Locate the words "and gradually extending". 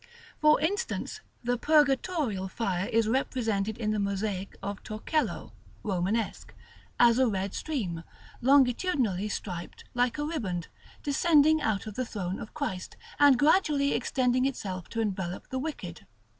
13.19-14.45